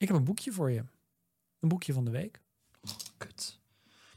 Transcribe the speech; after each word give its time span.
Ik 0.00 0.08
heb 0.08 0.16
een 0.16 0.24
boekje 0.24 0.52
voor 0.52 0.70
je. 0.70 0.84
Een 1.60 1.68
boekje 1.68 1.92
van 1.92 2.04
de 2.04 2.10
week. 2.10 2.40
Kut. 3.16 3.60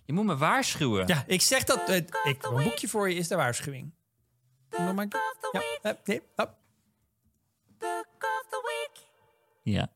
Je 0.03 0.13
moet 0.13 0.25
me 0.25 0.37
waarschuwen. 0.37 1.07
Ja, 1.07 1.23
ik 1.27 1.41
zeg 1.41 1.63
dat. 1.63 1.89
eh, 1.89 1.95
ik 1.95 2.13
heb 2.23 2.43
een 2.43 2.63
boekje 2.63 2.87
voor 2.87 3.09
je 3.09 3.15
is 3.15 3.27
de 3.27 3.35
waarschuwing. 3.35 3.93
Nog 4.69 4.93
maar. 4.95 5.07
Ja, 5.51 5.61
eh, 5.81 5.93
nee, 6.03 6.21
hop. 6.35 6.55
Ja. 9.61 9.91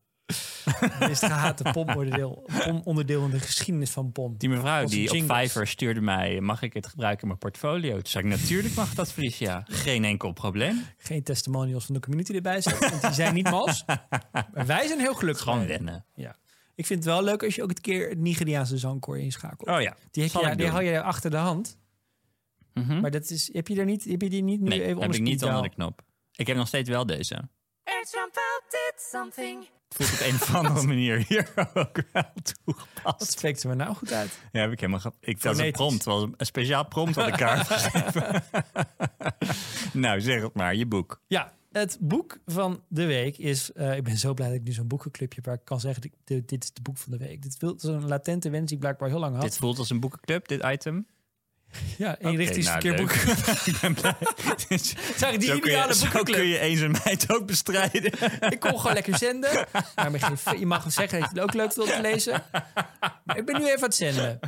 Dit 0.99 1.09
is 1.09 1.21
het 1.21 1.31
gehate 1.31 1.71
pomonderdeel 1.71 2.45
pom 2.63 2.81
onderdeel 2.83 3.25
in 3.25 3.31
de 3.31 3.39
geschiedenis 3.39 3.89
van 3.89 4.11
POM. 4.11 4.37
Die 4.37 4.49
mevrouw 4.49 4.85
die 4.85 5.07
op 5.09 5.15
jingles. 5.15 5.41
Fiverr 5.41 5.67
stuurde 5.67 6.01
mij... 6.01 6.39
mag 6.41 6.61
ik 6.61 6.73
het 6.73 6.87
gebruiken 6.87 7.21
in 7.21 7.27
mijn 7.27 7.39
portfolio? 7.39 7.93
Toen 7.93 8.05
zei 8.05 8.23
ik, 8.23 8.29
natuurlijk 8.29 8.75
mag 8.75 8.93
dat, 8.93 9.11
Felicia. 9.11 9.63
Geen 9.67 10.03
enkel 10.03 10.31
probleem. 10.31 10.85
Geen 10.97 11.23
testimonials 11.23 11.85
van 11.85 11.93
de 11.95 12.01
community 12.01 12.33
erbij 12.33 12.61
zetten, 12.61 12.89
want 12.89 13.01
die 13.01 13.13
zijn 13.13 13.33
niet 13.33 13.49
mals. 13.49 13.83
Maar 14.53 14.65
wij 14.65 14.87
zijn 14.87 14.99
heel 14.99 15.13
gelukkig. 15.13 15.43
Gewoon 15.43 15.67
wennen. 15.67 16.05
Ja. 16.13 16.35
Ik 16.75 16.85
vind 16.85 17.03
het 17.03 17.13
wel 17.13 17.23
leuk 17.23 17.43
als 17.43 17.55
je 17.55 17.63
ook 17.63 17.69
een 17.69 17.81
keer 17.81 18.09
het 18.09 18.17
Nigeriaanse 18.17 18.77
zangkoor 18.77 19.19
inschakelt. 19.19 19.69
Oh 19.69 19.81
ja, 19.81 19.95
die, 20.11 20.23
heb 20.23 20.31
je, 20.31 20.55
die 20.55 20.67
hou 20.67 20.83
je 20.83 21.01
achter 21.01 21.31
de 21.31 21.37
hand. 21.37 21.79
Mhm. 22.73 22.99
Maar 22.99 23.11
dat 23.11 23.29
is, 23.29 23.53
heb 23.53 23.67
je 23.67 23.79
er 23.79 23.85
niet, 23.85 24.03
heb 24.03 24.21
je 24.21 24.29
die 24.29 24.43
niet 24.43 24.61
nu 24.61 24.67
Nee, 24.67 24.83
even 24.83 25.01
heb 25.01 25.13
ik 25.13 25.21
niet 25.21 25.43
onder 25.43 25.61
de 25.61 25.69
knop. 25.69 26.01
Ik 26.35 26.47
heb 26.47 26.57
nog 26.57 26.67
steeds 26.67 26.89
wel 26.89 27.05
deze. 27.05 27.49
Something. 28.95 29.67
Het 29.87 30.07
voelt 30.07 30.21
op 30.21 30.27
een 30.27 30.33
of 30.41 30.55
andere 30.55 30.87
manier 30.93 31.25
hier 31.27 31.53
ook 31.73 32.03
wel 32.13 32.23
toegepast. 32.65 33.19
Dat 33.19 33.31
spreekt 33.31 33.59
ze 33.59 33.67
me 33.67 33.75
nou 33.75 33.95
goed 33.95 34.11
uit. 34.11 34.39
Ja, 34.51 34.61
heb 34.61 34.71
ik 34.71 34.79
helemaal 34.79 34.99
gehad. 35.01 35.17
Ik 35.19 35.43
is 35.43 35.57
een 35.57 35.71
prompt. 35.71 36.03
was 36.03 36.21
een 36.37 36.45
speciaal 36.45 36.85
prompt 36.87 37.15
had 37.15 37.27
ik 37.27 37.39
haar 37.39 37.65
geschreven. 37.71 38.43
nou, 40.01 40.21
zeg 40.21 40.41
het 40.41 40.53
maar. 40.53 40.75
Je 40.75 40.85
boek. 40.85 41.21
Ja, 41.27 41.53
het 41.71 41.97
boek 42.01 42.37
van 42.45 42.83
de 42.87 43.05
week 43.05 43.37
is... 43.37 43.71
eh, 43.71 43.95
ik 43.95 44.03
ben 44.03 44.17
zo 44.17 44.33
blij 44.33 44.47
dat 44.47 44.57
ik 44.57 44.63
nu 44.63 44.71
zo'n 44.71 44.87
boekenclubje 44.87 45.35
heb... 45.35 45.45
waar 45.45 45.55
ik 45.55 45.65
kan 45.65 45.79
zeggen, 45.79 46.11
dit, 46.23 46.49
dit 46.49 46.63
is 46.63 46.73
de 46.73 46.81
boek 46.81 46.97
van 46.97 47.11
de 47.11 47.17
week. 47.17 47.41
Dit 47.41 47.57
is 47.77 47.83
een 47.83 48.07
latente 48.07 48.49
wens 48.49 48.65
die 48.65 48.73
ik 48.75 48.79
blijkbaar 48.79 49.09
heel 49.09 49.19
lang 49.19 49.33
had. 49.33 49.43
Dit 49.43 49.57
voelt 49.57 49.77
als 49.77 49.89
een 49.89 49.99
boekenclub, 49.99 50.47
dit 50.47 50.63
item. 50.63 51.07
Ja, 51.97 52.11
Oké, 52.11 52.27
eenrichtingsverkeerboek. 52.27 53.15
nou, 53.15 53.27
leuk. 53.27 53.65
ik 53.71 53.77
ben 53.81 53.93
blij. 53.93 54.15
Zeg, 55.17 55.37
die 55.37 55.47
zo, 55.47 55.59
kun 55.59 55.69
ideale 55.69 55.93
je, 55.93 55.99
boekenclub. 55.99 56.35
kun 56.35 56.45
je 56.47 56.59
eenzaamheid 56.59 57.33
ook 57.33 57.45
bestrijden. 57.47 58.11
Ik 58.53 58.59
kon 58.59 58.79
gewoon 58.79 58.93
lekker 58.93 59.17
zenden. 59.17 59.67
Maar 59.95 60.57
je 60.59 60.65
mag 60.65 60.91
zeggen 60.91 61.19
dat 61.19 61.29
je 61.29 61.35
het 61.35 61.43
ook 61.43 61.53
leuk 61.53 61.73
wilt 61.73 61.99
lezen. 62.01 62.43
Maar 63.23 63.37
ik 63.37 63.45
ben 63.45 63.59
nu 63.59 63.65
even 63.65 63.77
aan 63.77 63.83
het 63.83 63.95
zenden. 63.95 64.39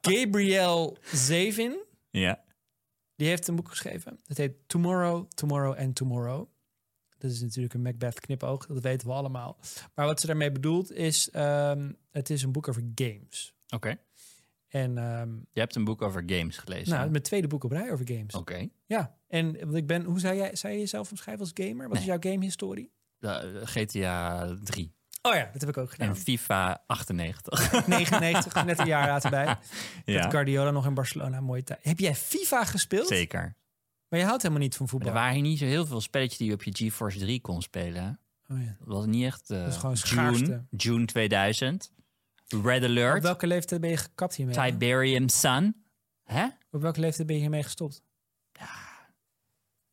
Gabriel 0.00 0.98
Zevin, 1.12 1.76
ja. 2.10 2.42
die 3.16 3.28
heeft 3.28 3.48
een 3.48 3.56
boek 3.56 3.68
geschreven. 3.68 4.20
Dat 4.26 4.36
heet 4.36 4.52
Tomorrow, 4.66 5.26
Tomorrow 5.34 5.78
and 5.78 5.94
Tomorrow. 5.96 6.48
Dat 7.18 7.30
is 7.30 7.40
natuurlijk 7.40 7.74
een 7.74 7.82
Macbeth 7.82 8.20
knipoog, 8.20 8.66
dat 8.66 8.82
weten 8.82 9.06
we 9.06 9.12
allemaal. 9.14 9.58
Maar 9.94 10.06
wat 10.06 10.20
ze 10.20 10.26
daarmee 10.26 10.52
bedoelt 10.52 10.92
is, 10.92 11.30
ehm, 11.30 11.92
het 12.12 12.30
is 12.30 12.42
een 12.42 12.52
boek 12.52 12.68
over 12.68 12.82
games. 12.94 13.54
Oké. 13.68 13.98
En 14.82 14.98
ehm, 14.98 15.28
Je 15.52 15.60
hebt 15.60 15.74
een 15.74 15.84
boek 15.84 16.02
over 16.02 16.22
games 16.26 16.56
gelezen. 16.58 16.94
nou, 16.94 17.10
mijn 17.10 17.22
tweede 17.22 17.46
boek 17.46 17.64
op 17.64 17.70
rij 17.70 17.92
over 17.92 18.06
games. 18.08 18.34
Oké. 18.34 18.68
Ja, 18.86 19.16
en 19.28 19.52
want 19.60 19.74
ik 19.74 19.86
ben, 19.86 20.02
hoe 20.04 20.20
zou 20.20 20.36
jij, 20.36 20.56
zou 20.56 20.72
je 20.72 20.78
jezelf 20.78 21.10
omschrijven 21.10 21.42
als 21.44 21.50
gamer? 21.54 21.88
Wat 21.88 21.98
is 21.98 22.04
jouw 22.04 22.16
gamehistorie? 22.20 22.90
Uh, 23.20 23.38
GTA 23.62 24.54
3 24.64 24.94
Oh 25.22 25.34
ja, 25.34 25.48
dat 25.52 25.60
heb 25.60 25.70
ik 25.70 25.76
ook 25.76 25.90
gedaan. 25.90 26.08
en 26.08 26.16
FIFA 26.16 26.82
98. 26.86 27.86
99, 27.86 28.64
net 28.64 28.78
een 28.78 28.86
jaar 28.86 29.06
later 29.08 29.30
bij. 29.30 29.44
ja, 30.04 30.22
Met 30.22 30.30
Guardiola 30.32 30.70
nog 30.70 30.86
in 30.86 30.94
Barcelona, 30.94 31.40
mooie 31.40 31.62
tijd. 31.64 31.78
Heb 31.84 31.98
jij 31.98 32.14
FIFA 32.14 32.64
gespeeld? 32.64 33.06
zeker. 33.08 33.56
Maar 34.08 34.18
je 34.20 34.24
houdt 34.26 34.42
helemaal 34.42 34.62
niet 34.62 34.76
van 34.76 34.80
Maar 34.84 34.94
voetbal. 34.94 35.08
er 35.08 35.14
waren 35.18 35.34
hier 35.34 35.42
niet 35.42 35.58
zo 35.58 35.64
heel 35.64 35.86
veel 35.86 36.00
spelletjes 36.00 36.38
die 36.38 36.46
je 36.48 36.54
op 36.54 36.62
je 36.62 36.74
GeForce 36.76 37.18
3 37.18 37.40
kon 37.40 37.62
spelen. 37.62 38.20
Oh 38.50 38.58
ja. 38.62 38.76
Dat 38.78 38.86
was 38.96 39.06
niet 39.06 39.24
echt... 39.24 39.50
eh, 39.50 39.58
Dat 39.62 39.92
is 39.92 40.02
gewoon. 40.02 40.66
June 40.70 41.04
2000. 41.04 41.92
Red 42.48 42.82
Alert. 42.84 43.16
Op 43.16 43.22
welke 43.22 43.46
leeftijd 43.46 43.80
ben 43.80 43.90
je 43.90 43.96
gekapt 43.96 44.34
hiermee? 44.34 44.54
Tiberium 44.54 45.28
Sun. 45.28 45.84
Hè? 46.24 46.46
Op 46.70 46.80
welke 46.80 47.00
leeftijd 47.00 47.26
ben 47.26 47.36
je 47.36 47.42
hiermee 47.42 47.62
gestopt? 47.62 48.02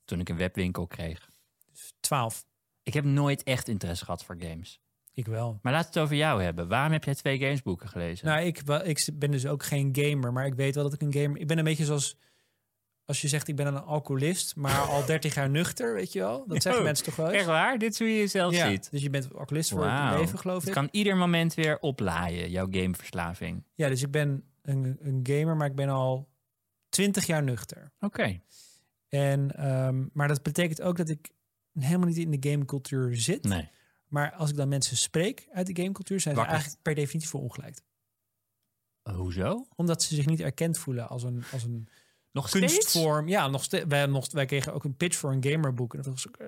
Toen 0.06 0.20
ik 0.20 0.30
een 0.30 0.38
webwinkel 0.38 0.88
kreeg. 0.88 1.30
12. 2.00 2.46
Ik 2.84 2.94
heb 2.94 3.04
nooit 3.04 3.44
echt 3.44 3.68
interesse 3.68 4.06
gehad 4.06 4.24
voor 4.24 4.36
games. 4.40 4.82
Ik 5.14 5.26
wel. 5.26 5.60
Maar 5.62 5.74
laten 5.74 5.88
we 5.94 6.00
het 6.00 6.04
over 6.08 6.16
jou 6.16 6.44
hebben. 6.44 6.68
Waarom 6.68 6.92
heb 6.92 7.04
jij 7.04 7.16
twee 7.16 7.40
gamesboeken 7.40 7.90
gelezen? 7.90 8.28
Nou, 8.28 8.42
ik, 8.46 8.62
wel- 8.66 8.86
ik 8.86 9.10
ben 9.14 9.32
dus 9.32 9.46
ook 9.46 9.64
geen 9.64 9.90
gamer, 9.96 10.34
maar 10.34 10.46
ik 10.46 10.54
weet 10.54 10.76
wel 10.76 10.84
dat 10.84 10.94
ik 10.94 11.02
een 11.02 11.14
gamer... 11.14 11.40
Ik 11.40 11.48
ben 11.48 11.58
een 11.58 11.64
beetje 11.64 11.86
zoals... 11.86 12.18
Als 13.14 13.22
je 13.22 13.28
zegt, 13.28 13.48
ik 13.48 13.56
ben 13.56 13.68
een 13.68 13.78
alcoholist, 13.84 14.56
maar 14.56 14.80
al 14.80 15.06
30 15.14 15.34
jaar 15.36 15.50
nuchter, 15.50 15.94
weet 15.94 16.14
je 16.14 16.20
wel? 16.20 16.48
Dat 16.48 16.62
zeggen 16.62 16.82
Oh, 16.82 16.88
mensen 16.88 17.06
toch 17.06 17.16
wel 17.16 17.26
eens? 17.28 17.36
Echt 17.36 17.46
waar? 17.46 17.78
Dit 17.78 17.92
is 17.92 18.00
hoe 18.00 18.08
je 18.08 18.18
jezelf 18.18 18.54
Ja, 18.54 18.70
ziet? 18.70 18.92
dus 18.92 19.02
je 19.02 19.10
bent 19.10 19.34
alcoholist 19.36 19.70
voor 19.70 19.80
Wauw. 19.80 20.12
het 20.12 20.20
leven, 20.20 20.40
geloof 20.40 20.58
Het 20.60 20.68
ik. 20.68 20.74
kan 20.74 20.88
ieder 20.92 21.18
moment 21.18 21.54
weer 21.54 21.80
oplaaien, 21.80 22.50
jouw 22.50 22.68
gameverslaving. 22.72 23.64
Ja, 23.76 23.90
dus 23.90 24.02
ik 24.02 24.12
ben 24.12 24.44
een, 24.62 24.98
een 25.02 25.20
gamer, 25.24 25.56
maar 25.56 25.68
ik 25.68 25.76
ben 25.76 25.90
al 25.90 26.30
20 26.90 27.26
jaar 27.26 27.44
nuchter. 27.44 27.92
Oké. 28.00 28.40
En, 29.10 29.56
ehm, 29.56 30.06
maar 30.14 30.28
dat 30.28 30.44
betekent 30.44 30.82
ook 30.82 30.98
dat 30.98 31.10
ik 31.10 31.30
helemaal 31.80 32.08
niet 32.08 32.18
in 32.18 32.32
de 32.40 32.50
gamecultuur 32.50 33.16
zit. 33.16 33.44
Nee. 33.44 33.70
Maar 34.08 34.34
als 34.34 34.50
ik 34.50 34.56
dan 34.56 34.68
mensen 34.68 34.98
spreek 34.98 35.48
uit 35.52 35.68
de 35.68 35.82
gamecultuur, 35.82 36.20
zijn 36.20 36.36
ze 36.36 36.42
eigenlijk 36.42 36.82
per 36.82 36.96
definitie 36.96 37.30
voor 37.30 37.42
ongelijk. 37.42 37.78
Hoezo? 39.12 39.68
Omdat 39.76 40.04
ze 40.04 40.16
zich 40.16 40.26
niet 40.26 40.40
erkend 40.40 40.78
voelen 40.78 41.10
als 41.10 41.24
een, 41.24 41.44
als 41.52 41.64
een 41.64 41.88
Nog 42.34 42.48
steeds? 42.50 42.74
kunstvorm. 42.74 43.28
Ja, 43.28 43.48
nog 43.48 43.64
steeds. 43.64 43.86
Wij, 43.88 44.06
nog, 44.06 44.32
wij 44.32 44.46
kregen 44.46 44.74
ook 44.74 44.84
een 44.84 44.96
pitch 44.96 45.18
voor 45.18 45.32
een 45.32 45.44
gamerboek. 45.44 45.94
En 45.94 46.02
dat 46.02 46.12
was 46.14 46.28
ook, 46.28 46.38
eh, 46.38 46.48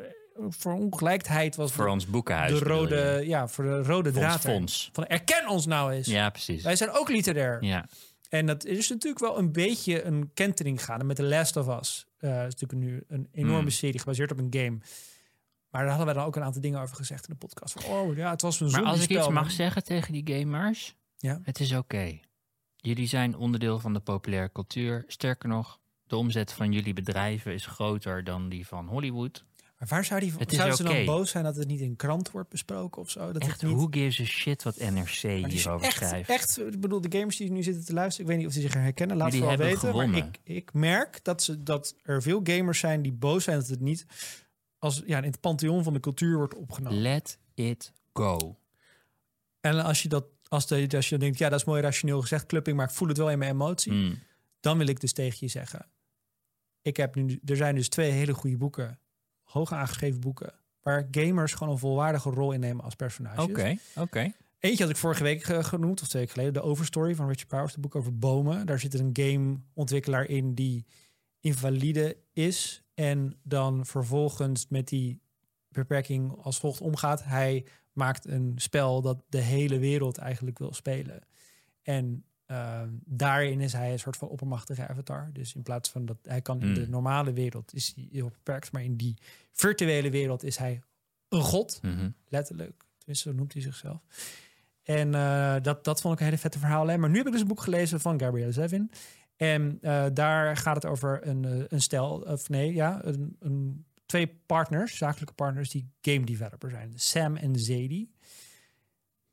voor 0.50 0.74
ongelijkheid 0.74 1.56
was 1.56 1.72
Voor 1.72 1.86
de- 1.86 1.92
ons 1.92 2.06
boekenhuis. 2.08 2.60
de 2.60 2.66
rode, 2.66 3.22
ja, 3.26 3.48
voor 3.48 3.64
de 3.64 3.84
rode 3.84 4.10
ons 4.10 4.18
draad. 4.18 4.40
fonds. 4.42 4.90
Van 4.94 5.06
erken 5.06 5.48
ons 5.50 5.66
nou 5.66 5.92
eens. 5.92 6.08
Ja, 6.08 6.30
precies. 6.30 6.64
Wij 6.64 6.76
zijn 6.76 6.90
ook 6.92 7.10
literair. 7.10 7.64
Ja. 7.64 7.86
En 8.30 8.46
dat 8.46 8.66
is 8.66 8.90
natuurlijk 8.90 9.20
wel 9.22 9.38
een 9.38 9.52
beetje 9.52 10.04
een 10.04 10.32
kentering 10.34 10.84
gaande 10.86 11.04
met 11.06 11.16
The 11.16 11.24
Last 11.24 11.56
of 11.58 11.80
Us. 11.80 12.06
Eh 12.18 12.30
is 12.46 12.56
natuurlijk 12.56 12.74
nu 12.82 13.04
een 13.08 13.28
enorme 13.32 13.60
Hmm. 13.60 13.70
serie 13.70 14.00
gebaseerd 14.00 14.32
op 14.32 14.38
een 14.38 14.48
game. 14.58 14.78
Maar 15.70 15.82
daar 15.82 15.90
hadden 15.96 16.06
wij 16.06 16.16
dan 16.16 16.26
ook 16.26 16.36
een 16.36 16.44
aantal 16.44 16.62
dingen 16.62 16.82
over 16.82 16.96
gezegd 16.96 17.28
in 17.28 17.34
de 17.40 17.48
podcast. 17.48 17.74
Van, 17.82 17.84
oh 17.94 18.16
ja, 18.16 18.30
het 18.30 18.42
was 18.42 18.60
een 18.60 18.72
Maar 18.72 18.84
als 18.84 19.04
ik 19.04 19.10
iets 19.10 19.28
mag 19.28 19.52
zeggen 19.52 19.84
tegen 19.84 20.14
die 20.14 20.38
gamers, 20.40 20.96
Ja. 21.18 21.40
het 21.44 21.60
is 21.60 21.72
oké. 21.74 22.20
Jullie 22.86 23.08
zijn 23.08 23.38
onderdeel 23.38 23.80
van 23.80 23.94
de 23.94 24.00
populaire 24.00 24.52
cultuur. 24.52 25.04
Sterker 25.08 25.50
nog, 25.50 25.80
de 26.08 26.16
omzet 26.16 26.52
van 26.52 26.72
jullie 26.72 26.94
bedrijven 26.94 27.54
is 27.54 27.66
groter 27.66 28.24
dan 28.24 28.50
die 28.50 28.68
van 28.68 28.88
Hollywood. 28.88 29.46
Maar 29.80 29.88
waar 29.88 30.06
zou 30.06 30.20
die 30.20 30.34
Het 30.38 30.54
zouden 30.54 30.78
ze 30.78 30.84
dan 30.84 31.06
boos 31.06 31.30
zijn 31.30 31.44
dat 31.44 31.56
het 31.56 31.68
niet 31.68 31.80
in 31.80 31.96
krant 31.96 32.32
wordt 32.32 32.50
besproken 32.50 33.02
of 33.02 33.10
zo? 33.10 33.32
Dat 33.32 33.42
Echt, 33.42 33.64
niet, 33.64 33.76
who 33.76 33.88
gives 33.92 34.20
a 34.20 34.24
shit 34.24 34.64
wat 34.64 34.78
NRC 34.78 35.22
hierover 35.22 35.88
echt, 35.88 35.96
schrijft? 35.96 36.30
echt, 36.30 36.60
ik 36.60 36.80
bedoel, 36.80 37.02
de 37.02 37.18
gamers 37.18 37.38
die 37.38 37.52
nu 37.52 37.64
zitten 37.64 37.86
te 37.86 37.94
luisteren, 37.94 38.26
ik 38.26 38.32
weet 38.32 38.38
niet 38.38 38.48
of 38.48 38.54
die 38.54 38.72
zich 38.72 38.82
herkennen, 38.82 39.18
laat 39.18 39.34
Jullie 39.34 39.48
het 39.48 39.58
wel 39.58 39.68
weten. 39.68 39.96
Maar 39.96 40.18
ik, 40.18 40.40
ik 40.44 40.74
merk 40.74 41.20
dat, 41.24 41.44
ze, 41.44 41.64
dat 41.64 41.96
er 42.04 42.22
veel 42.22 42.40
gamers 42.44 42.80
zijn 42.80 43.02
die 43.02 43.14
boos 43.14 43.44
zijn 43.44 43.60
dat 43.60 43.68
het 43.68 43.80
niet 43.80 44.06
als, 44.80 45.04
ja, 45.06 45.18
in 45.18 45.32
het 45.32 45.40
pantheon 45.40 45.84
van 45.84 45.94
de 45.94 46.00
cultuur 46.00 46.38
wordt 46.38 46.56
opgenomen. 46.56 47.02
Let 47.02 47.40
it 47.54 47.92
go. 48.14 48.58
En 49.62 49.84
als 49.84 50.02
je 50.02 50.10
dat, 50.10 50.26
als, 50.56 50.68
de, 50.68 50.88
als 50.96 51.10
je 51.10 51.18
denkt, 51.18 51.38
ja, 51.38 51.50
dat 51.50 51.60
is 51.60 51.66
mooi 51.66 51.82
rationeel 51.82 52.22
gezegd, 52.22 52.46
clubbing, 52.46 52.78
maar 52.78 52.88
ik 52.88 52.94
voel 52.94 53.08
het 53.08 53.18
wel 53.18 53.32
in 53.32 53.38
mijn 53.40 53.52
emotie, 53.52 53.92
Mm. 53.92 54.20
dan 54.60 54.78
wil 54.78 54.88
ik 54.88 55.00
dus 55.00 55.14
tegen 55.14 55.38
je 55.40 55.48
zeggen, 55.48 55.86
ik 56.82 56.98
heb 56.98 57.16
nu, 57.16 57.40
er 57.46 57.56
zijn 57.56 57.76
dus 57.76 57.90
twee 57.90 58.12
hele 58.12 58.34
goede 58.34 58.58
boeken, 58.58 59.00
hoog 59.44 59.72
aangeschreven 59.74 60.20
boeken, 60.20 60.54
waar 60.82 61.08
gamers 61.12 61.54
gewoon 61.54 61.74
een 61.74 61.80
volwaardige 61.80 62.30
rol 62.30 62.52
innemen 62.52 62.84
als 62.84 62.96
personages. 62.96 63.44
Oké, 63.44 63.76
oké. 63.96 64.32
Eentje 64.60 64.84
had 64.84 64.92
ik 64.92 64.98
vorige 65.00 65.24
week 65.24 65.44
ge- 65.44 65.64
genoemd, 65.64 66.02
of 66.02 66.08
twee 66.08 66.22
weken 66.22 66.38
geleden. 66.40 66.62
De 66.62 66.70
Overstory 66.70 67.16
van 67.16 67.28
Richard 67.28 67.48
Powers, 67.48 67.72
het 67.72 67.82
boek 67.82 67.96
over 67.96 68.18
bomen. 68.18 68.66
Daar 68.66 68.80
zit 68.80 68.94
een 68.94 69.10
gameontwikkelaar 69.14 70.26
in 70.26 70.54
die 70.54 70.86
invalide 71.40 72.18
is. 72.34 72.82
En 72.94 73.40
dan 73.44 73.86
vervolgens 73.86 74.66
met 74.70 74.88
die 74.88 75.22
beperking 75.70 76.38
als 76.44 76.58
volgt 76.60 76.82
omgaat. 76.82 77.24
Hij 77.24 77.66
maakt 77.96 78.26
een 78.28 78.54
spel 78.56 79.02
dat 79.02 79.24
de 79.30 79.38
hele 79.42 79.80
wereld 79.80 80.18
eigenlijk 80.18 80.60
wil 80.60 80.74
spelen. 80.74 81.20
En 81.82 82.24
ehm, 82.46 82.90
daarin 83.06 83.62
is 83.62 83.74
hij 83.74 83.92
een 83.92 84.00
soort 84.00 84.18
van 84.18 84.28
oppermachtige 84.28 84.88
avatar. 84.88 85.30
Dus 85.34 85.56
in 85.56 85.64
plaats 85.64 85.90
van 85.90 86.06
dat 86.06 86.18
hij 86.24 86.42
kan 86.42 86.60
in 86.62 86.66
Hmm. 86.66 86.74
de 86.74 86.88
normale 86.90 87.34
wereld 87.34 87.74
is 87.74 87.94
hij 87.96 88.08
heel 88.12 88.30
beperkt. 88.30 88.72
Maar 88.72 88.84
in 88.84 88.96
die 88.96 89.18
virtuele 89.52 90.10
wereld 90.10 90.44
is 90.44 90.58
hij 90.58 90.82
een 91.30 91.42
god 91.42 91.80
Mhm. 91.82 92.10
letterlijk. 92.28 92.84
Tenminste, 92.98 93.30
zo 93.30 93.36
noemt 93.36 93.54
hij 93.54 93.62
zichzelf. 93.62 94.02
En 94.84 95.16
eh, 95.16 95.56
dat, 95.62 95.84
dat 95.84 96.02
vond 96.02 96.14
ik 96.14 96.20
een 96.20 96.26
hele 96.26 96.38
vette 96.38 96.60
verhaal. 96.60 96.86
Maar 96.86 97.10
nu 97.10 97.18
heb 97.18 97.26
ik 97.26 97.32
dus 97.32 97.42
een 97.42 97.48
boek 97.48 97.62
gelezen 97.62 98.00
van 98.00 98.20
Gabrielle 98.20 98.52
Zevin. 98.52 98.92
En 99.36 99.78
eh, 99.82 100.06
daar 100.14 100.58
gaat 100.58 100.76
het 100.76 100.86
over 100.86 101.28
een, 101.28 101.46
eh, 101.46 101.64
een 101.68 101.82
stel, 101.82 102.20
of 102.20 102.50
nee, 102.50 102.74
ja, 102.74 103.00
een, 103.06 103.36
een, 103.40 103.86
twee 104.06 104.28
partners, 104.46 104.98
zakelijke 104.98 105.34
partners, 105.34 105.70
die 105.70 105.90
game 106.02 106.26
developer 106.26 106.70
zijn. 106.70 106.94
Sam 106.96 107.36
en 107.36 107.56
Zadie. 107.56 108.14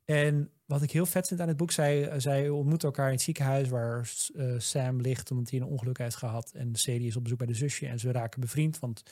En 0.05 0.51
wat 0.65 0.81
ik 0.81 0.91
heel 0.91 1.05
vet 1.05 1.27
vind 1.27 1.39
aan 1.39 1.47
het 1.47 1.57
boek, 1.57 1.71
zij, 1.71 2.19
zij 2.19 2.49
ontmoeten 2.49 2.87
elkaar 2.87 3.07
in 3.07 3.13
het 3.13 3.21
ziekenhuis 3.21 3.69
waar 3.69 4.11
eh, 4.35 4.53
Sam 4.57 5.01
ligt 5.01 5.31
omdat 5.31 5.49
hij 5.49 5.59
een 5.59 5.65
ongeluk 5.65 5.97
heeft 5.97 6.15
gehad. 6.15 6.51
En 6.51 6.75
Sadie 6.75 7.07
is 7.07 7.15
op 7.15 7.23
bezoek 7.23 7.37
bij 7.37 7.47
de 7.47 7.53
zusje 7.53 7.87
en 7.87 7.99
ze 7.99 8.11
raken 8.11 8.39
bevriend. 8.39 8.79
Want 8.79 9.03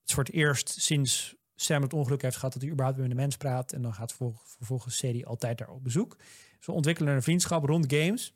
het 0.00 0.28
is 0.28 0.34
eerst 0.34 0.68
sinds 0.68 1.36
Sam 1.54 1.82
het 1.82 1.92
ongeluk 1.92 2.22
heeft 2.22 2.36
gehad 2.36 2.52
dat 2.52 2.62
hij 2.62 2.70
überhaupt 2.70 3.00
met 3.00 3.10
een 3.10 3.16
mens 3.16 3.36
praat. 3.36 3.72
En 3.72 3.82
dan 3.82 3.94
gaat 3.94 4.14
vervolgens, 4.44 4.96
Sadie 4.96 5.26
altijd 5.26 5.58
daar 5.58 5.68
op 5.68 5.84
bezoek. 5.84 6.16
Ze 6.60 6.72
ontwikkelen 6.72 7.14
een 7.14 7.22
vriendschap 7.22 7.64
rond 7.64 7.92
games. 7.92 8.34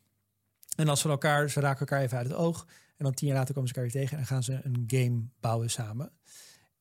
En 0.77 0.89
als 0.89 1.01
ze 1.01 1.09
elkaar, 1.09 1.51
ze 1.51 1.61
raken 1.61 1.81
elkaar 1.81 2.01
even 2.01 2.19
uit 2.19 2.27
het 2.27 2.37
oog. 2.37 2.67
En 2.97 3.05
dan 3.05 3.15
tien 3.15 3.29
jaar 3.29 3.37
later 3.37 3.55
komen 3.55 3.69
ze 3.69 3.75
elkaar 3.75 3.93
weer 3.93 4.03
tegen 4.03 4.19
en 4.19 4.27
gaan 4.27 4.43
ze 4.43 4.61
een 4.63 4.85
game 4.87 5.23
bouwen 5.41 5.71
samen. 5.71 6.13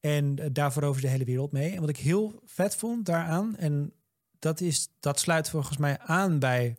En 0.04 0.40
uh, 0.40 0.46
daarvoor 0.52 0.84
over 0.84 1.02
de 1.02 1.08
hele 1.08 1.24
wereld 1.24 1.52
mee. 1.52 1.72
En 1.72 1.80
wat 1.80 1.90
ik 1.90 1.98
heel 1.98 2.42
vet 2.46 2.76
vond 2.76 3.06
daaraan, 3.06 3.56
en 3.56 3.94
dat, 4.40 4.62
is, 4.62 4.90
dat 5.00 5.20
sluit 5.20 5.50
volgens 5.50 5.78
mij 5.78 6.00
aan 6.00 6.40
bij 6.40 6.78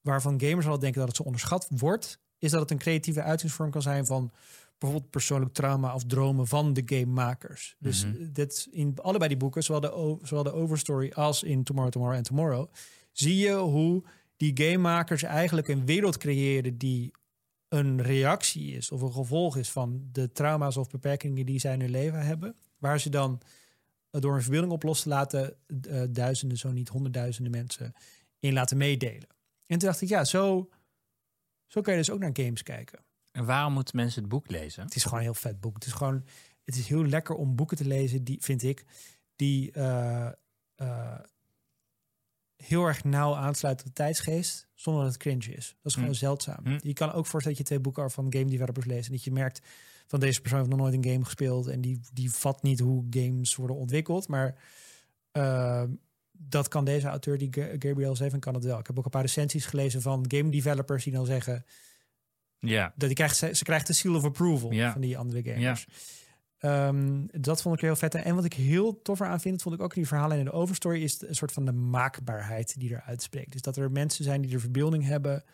waarvan 0.00 0.40
gamers 0.40 0.66
al 0.66 0.78
denken 0.78 0.98
dat 0.98 1.08
het 1.08 1.16
zo 1.16 1.22
onderschat 1.22 1.66
wordt, 1.70 2.18
is 2.38 2.50
dat 2.50 2.60
het 2.60 2.70
een 2.70 2.78
creatieve 2.78 3.22
uitingsvorm 3.22 3.70
kan 3.70 3.82
zijn 3.82 4.06
van 4.06 4.32
bijvoorbeeld 4.78 5.10
persoonlijk 5.10 5.52
trauma 5.52 5.94
of 5.94 6.04
dromen 6.04 6.46
van 6.46 6.72
de 6.72 6.82
gamemakers. 6.86 7.76
Dus 7.78 8.04
Mhm. 8.04 8.32
dit 8.32 8.68
in 8.70 8.94
allebei 9.02 9.28
die 9.28 9.38
boeken, 9.38 9.62
zowel 9.62 9.80
de, 9.80 10.18
zowel 10.22 10.44
de 10.44 10.52
Overstory 10.52 11.12
als 11.14 11.42
in 11.42 11.64
Tomorrow, 11.64 11.92
Tomorrow 11.92 12.16
en 12.18 12.22
Tomorrow, 12.24 12.72
zie 13.12 13.36
je 13.36 13.54
hoe 13.54 14.04
die 14.36 14.50
gamemakers 14.54 15.22
eigenlijk 15.22 15.68
een 15.68 15.86
wereld 15.86 16.16
creëren 16.16 16.78
die 16.78 17.12
een 17.74 18.02
reactie 18.02 18.72
is 18.72 18.90
of 18.90 19.00
een 19.00 19.12
gevolg 19.12 19.56
is 19.56 19.70
van 19.70 20.08
de 20.12 20.32
trauma's 20.32 20.76
of 20.76 20.88
beperkingen 20.88 21.46
die 21.46 21.58
zij 21.58 21.72
in 21.72 21.80
hun 21.80 21.90
leven 21.90 22.26
hebben, 22.26 22.56
waar 22.78 23.00
ze 23.00 23.10
dan 23.10 23.40
door 24.10 24.34
een 24.34 24.42
verbeelding 24.42 24.72
op 24.72 24.82
los 24.82 25.02
te 25.02 25.08
laten 25.08 25.56
eh, 25.88 26.02
duizenden, 26.10 26.58
zo 26.58 26.72
niet 26.72 26.88
honderdduizenden 26.88 27.52
mensen 27.52 27.94
in 28.38 28.52
laten 28.52 28.76
meedelen. 28.76 29.28
En 29.66 29.78
toen 29.78 29.88
dacht 29.88 30.00
ik, 30.00 30.08
ja, 30.08 30.24
zo, 30.24 30.70
zo 31.66 31.80
kan 31.80 31.92
je 31.92 31.98
dus 31.98 32.10
ook 32.10 32.18
naar 32.18 32.30
games 32.32 32.62
kijken. 32.62 33.04
En 33.32 33.44
waarom 33.44 33.72
moeten 33.72 33.96
mensen 33.96 34.20
het 34.20 34.30
boek 34.30 34.50
lezen? 34.50 34.84
Het 34.84 34.94
is 34.94 35.02
gewoon 35.02 35.18
een 35.18 35.24
heel 35.24 35.34
vet 35.34 35.60
boek. 35.60 35.74
Het 35.74 35.86
is 35.86 35.92
gewoon, 35.92 36.24
het 36.64 36.76
is 36.76 36.88
heel 36.88 37.06
lekker 37.06 37.34
om 37.34 37.56
boeken 37.56 37.76
te 37.76 37.86
lezen, 37.86 38.24
die 38.24 38.42
vind 38.42 38.62
ik, 38.62 38.84
die 39.36 39.72
eh, 39.72 40.30
eh, 40.74 41.18
heel 42.66 42.84
erg 42.86 43.04
nauw 43.04 43.34
aansluiten 43.34 43.86
op 43.86 43.94
de 43.94 44.02
tijdsgeest, 44.02 44.68
zonder 44.74 45.02
dat 45.02 45.12
het 45.12 45.22
cringe 45.22 45.54
is. 45.54 45.68
Dat 45.82 45.86
is 45.92 45.94
gewoon 45.94 46.08
Hm. 46.08 46.14
zeldzaam. 46.16 46.64
Hm. 46.64 46.78
Je 46.82 46.92
kan 46.92 47.08
ook 47.12 47.26
voorstellen 47.26 47.48
dat 47.48 47.58
je 47.58 47.64
twee 47.64 47.80
boeken 47.80 48.10
van 48.10 48.26
game 48.28 48.50
developers 48.50 48.86
leest 48.86 49.06
en 49.06 49.12
dat 49.12 49.24
je 49.24 49.32
merkt 49.32 49.60
van 50.06 50.20
deze 50.20 50.40
persoon 50.40 50.58
heeft 50.58 50.70
nog 50.70 50.78
nooit 50.80 50.94
een 50.94 51.12
game 51.12 51.24
gespeeld 51.24 51.66
en 51.66 51.80
die, 51.80 52.00
die 52.12 52.30
vat 52.32 52.62
niet 52.62 52.80
hoe 52.80 53.06
games 53.10 53.54
worden 53.54 53.76
ontwikkeld, 53.76 54.28
maar 54.28 54.54
eh, 55.32 55.82
dat 56.32 56.68
kan 56.68 56.84
deze 56.84 57.06
auteur, 57.08 57.38
die 57.38 57.48
Ga- 57.52 57.68
Gabriel 57.78 58.16
Zevin, 58.16 58.40
kan 58.40 58.54
het 58.54 58.64
wel. 58.64 58.78
Ik 58.78 58.86
heb 58.86 58.98
ook 58.98 59.04
een 59.04 59.10
paar 59.10 59.20
recensies 59.22 59.66
gelezen 59.66 60.02
van 60.02 60.24
game 60.28 60.50
developers 60.50 61.04
die 61.04 61.12
dan 61.12 61.26
zeggen, 61.26 61.64
Ja, 62.58 62.92
dat 62.96 63.08
die 63.08 63.14
krijgt, 63.16 63.36
ze, 63.36 63.54
ze 63.54 63.64
krijgt 63.64 63.86
de 63.86 63.92
seal 63.92 64.14
of 64.14 64.24
approval 64.24 64.72
Ja. 64.72 64.92
van 64.92 65.00
die 65.00 65.18
andere 65.18 65.42
gamers. 65.42 65.86
Ehm, 66.64 67.26
dat 67.26 67.62
vond 67.62 67.74
ik 67.74 67.80
heel 67.80 67.96
vet. 67.96 68.14
En 68.14 68.34
wat 68.34 68.44
ik 68.44 68.52
heel 68.52 69.02
tof 69.02 69.20
aan 69.20 69.40
vind, 69.40 69.62
vond 69.62 69.74
ik 69.74 69.80
ook 69.80 69.94
in 69.94 70.00
die 70.00 70.08
verhalen 70.08 70.38
in 70.38 70.44
de 70.44 70.52
overstory, 70.52 71.02
is 71.02 71.22
een 71.22 71.34
soort 71.34 71.52
van 71.52 71.64
de 71.64 71.72
maakbaarheid 71.72 72.78
die 72.78 72.90
eruit 72.90 73.22
spreekt. 73.22 73.52
Dus 73.52 73.62
dat 73.62 73.76
er 73.76 73.90
mensen 73.90 74.24
zijn 74.24 74.40
die 74.40 74.50
de 74.50 74.58
verbeelding 74.58 75.04
hebben, 75.04 75.44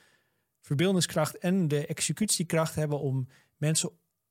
verbeeldingskracht 0.60 1.38
en 1.38 1.68
de 1.68 1.86
executiekracht 1.86 2.74
hebben 2.74 3.00
om 3.00 3.28
mensen 3.56 3.90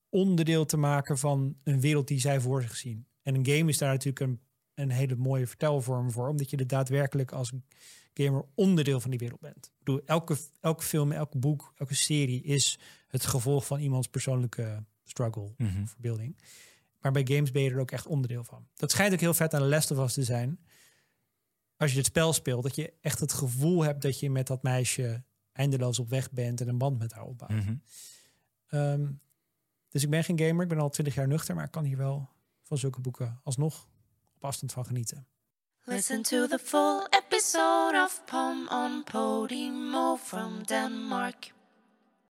onderdeel 0.09 0.65
te 0.65 0.77
maken 0.77 1.17
van 1.17 1.57
een 1.63 1.79
wereld 1.79 2.07
die 2.07 2.19
zij 2.19 2.39
voor 2.39 2.61
zich 2.61 2.75
zien. 2.75 3.07
En 3.21 3.35
een 3.35 3.45
game 3.45 3.69
is 3.69 3.77
daar 3.77 3.91
natuurlijk 3.91 4.19
een, 4.19 4.39
een 4.73 4.89
hele 4.89 5.15
mooie 5.15 5.47
vertelvorm 5.47 6.11
voor, 6.11 6.27
omdat 6.27 6.49
je 6.49 6.57
er 6.57 6.67
daadwerkelijk 6.67 7.31
als 7.31 7.51
gamer 8.13 8.45
onderdeel 8.55 8.99
van 8.99 9.09
die 9.09 9.19
wereld 9.19 9.39
bent. 9.39 9.65
Ik 9.65 9.83
bedoel, 9.83 10.01
elke, 10.05 10.37
elke 10.59 10.83
film, 10.83 11.11
elk 11.11 11.39
boek, 11.39 11.73
elke 11.75 11.95
serie 11.95 12.43
is 12.43 12.79
het 13.07 13.25
gevolg 13.25 13.65
van 13.65 13.79
iemands 13.79 14.07
persoonlijke 14.07 14.83
struggle, 15.09 15.53
Mhm. 15.57 15.85
verbeelding. 15.85 16.37
Maar 16.99 17.11
bij 17.11 17.27
games 17.27 17.51
ben 17.51 17.61
je 17.61 17.69
er 17.71 17.79
ook 17.79 17.91
echt 17.91 18.05
onderdeel 18.07 18.43
van. 18.43 18.67
Dat 18.75 18.91
schijnt 18.91 19.13
ook 19.13 19.19
heel 19.19 19.33
vet 19.33 19.53
aan 19.53 19.61
de 19.61 19.67
Last 19.67 19.91
of 19.91 19.97
Us 19.97 20.13
te 20.13 20.23
zijn. 20.23 20.59
Als 21.77 21.91
je 21.91 21.97
het 21.97 22.05
spel 22.05 22.33
speelt, 22.33 22.63
dat 22.63 22.75
je 22.75 22.93
echt 23.01 23.19
het 23.19 23.33
gevoel 23.33 23.83
hebt 23.83 24.01
dat 24.01 24.19
je 24.19 24.29
met 24.29 24.47
dat 24.47 24.63
meisje 24.63 25.23
eindeloos 25.51 25.99
op 25.99 26.09
weg 26.09 26.31
bent 26.31 26.61
en 26.61 26.67
een 26.67 26.77
band 26.77 26.99
met 26.99 27.11
haar 27.13 27.23
opbouwt. 27.23 27.51
Mhm. 27.51 27.75
Ehm, 28.67 29.11
dus 29.89 30.03
ik 30.03 30.09
ben 30.09 30.23
geen 30.23 30.39
gamer, 30.39 30.63
ik 30.63 30.69
ben 30.69 30.79
al 30.79 30.89
twintig 30.89 31.15
jaar 31.15 31.27
nuchter, 31.27 31.55
maar 31.55 31.65
ik 31.65 31.71
kan 31.71 31.83
hier 31.83 31.97
wel 31.97 32.29
van 32.63 32.77
zulke 32.77 32.99
boeken 33.01 33.39
alsnog 33.43 33.87
op 34.35 34.43
afstand 34.45 34.71
van 34.71 34.85
genieten. 34.85 35.27
Listen 35.83 36.21
to 36.21 36.47
the 36.47 36.59
full 36.59 37.07
episode 37.09 38.01
of 38.05 38.21
Pom 38.25 38.67
on 38.69 39.03
Podimo 39.03 40.15
from 40.17 40.63
Denmark. 40.65 41.53